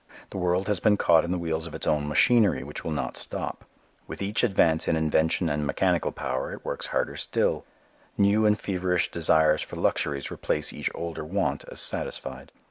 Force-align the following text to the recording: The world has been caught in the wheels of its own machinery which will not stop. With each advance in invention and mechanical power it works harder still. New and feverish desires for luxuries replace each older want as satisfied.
The 0.31 0.39
world 0.39 0.67
has 0.67 0.79
been 0.79 0.97
caught 0.97 1.23
in 1.23 1.29
the 1.29 1.37
wheels 1.37 1.67
of 1.67 1.75
its 1.75 1.85
own 1.85 2.07
machinery 2.07 2.63
which 2.63 2.83
will 2.83 2.89
not 2.89 3.17
stop. 3.17 3.65
With 4.07 4.19
each 4.19 4.43
advance 4.43 4.87
in 4.87 4.95
invention 4.95 5.47
and 5.47 5.63
mechanical 5.63 6.11
power 6.11 6.51
it 6.51 6.65
works 6.65 6.87
harder 6.87 7.15
still. 7.15 7.65
New 8.17 8.47
and 8.47 8.59
feverish 8.59 9.11
desires 9.11 9.61
for 9.61 9.75
luxuries 9.75 10.31
replace 10.31 10.73
each 10.73 10.89
older 10.95 11.23
want 11.23 11.65
as 11.71 11.81
satisfied. 11.81 12.51